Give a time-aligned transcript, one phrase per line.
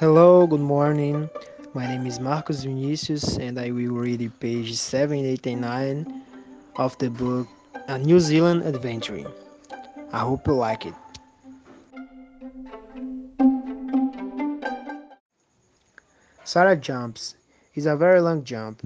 [0.00, 1.28] Hello, good morning.
[1.74, 6.24] My name is Marcos Vinicius and I will read page 789
[6.76, 7.46] of the book
[7.86, 9.30] A New Zealand Adventure.
[10.10, 10.94] I hope you like it.
[16.44, 17.34] Sarah jumps.
[17.74, 18.80] It's a very long jump.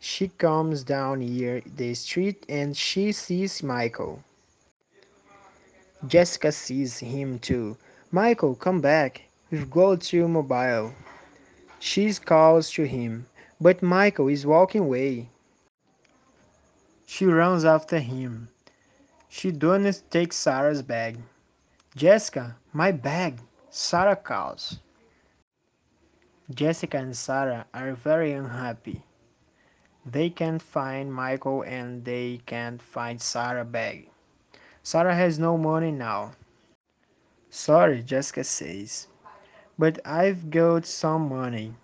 [0.00, 4.22] She comes down here the street and she sees Michael.
[6.06, 7.78] Jessica sees him too.
[8.10, 9.31] Michael, come back.
[9.52, 10.94] Got to mobile.
[11.78, 13.26] She calls to him,
[13.60, 15.28] but Michael is walking away.
[17.04, 18.48] She runs after him.
[19.28, 21.18] She doesn't take Sarah's bag.
[21.94, 24.78] Jessica, my bag, Sarah calls.
[26.54, 29.02] Jessica and Sarah are very unhappy.
[30.06, 34.08] They can't find Michael and they can't find Sarah's bag.
[34.82, 36.32] Sarah has no money now.
[37.50, 39.08] Sorry, Jessica says,
[39.82, 41.74] but I've got some money.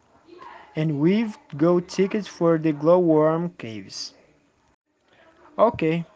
[0.77, 4.15] And we've got tickets for the glowworm caves.
[5.59, 6.07] Okay,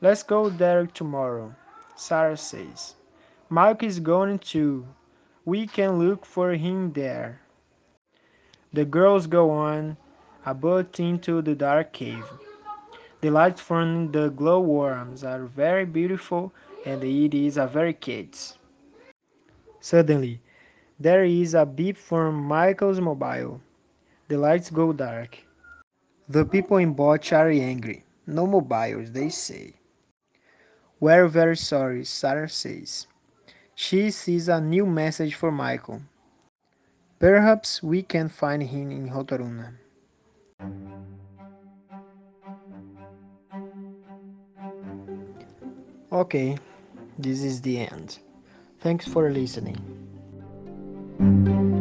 [0.00, 1.54] let's go there tomorrow,
[1.94, 2.94] Sarah says.
[3.50, 4.86] Mike is going too.
[5.44, 7.42] We can look for him there.
[8.72, 9.98] The girls go on
[10.46, 12.24] a boat into the dark cave.
[13.20, 16.54] The lights from the glowworms are very beautiful
[16.86, 18.56] and it is a very kids.
[19.82, 20.40] Suddenly,
[21.00, 23.58] there is a beep from Michael's mobile.
[24.28, 25.38] The lights go dark.
[26.28, 28.04] The people in boat are angry.
[28.26, 29.72] No mobiles, they say.
[31.00, 33.06] We're very sorry, Sarah says.
[33.74, 36.02] She sees a new message for Michael.
[37.18, 39.72] Perhaps we can find him in Rotorua.
[46.12, 46.58] Okay,
[47.18, 48.18] this is the end.
[48.80, 49.99] Thanks for listening.
[51.20, 51.79] Thank you.